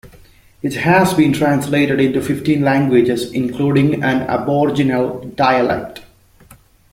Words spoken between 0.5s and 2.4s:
It has been translated into